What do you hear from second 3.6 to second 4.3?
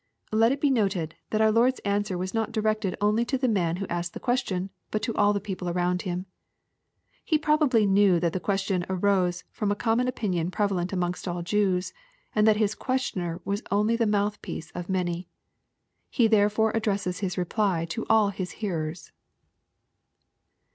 who asked the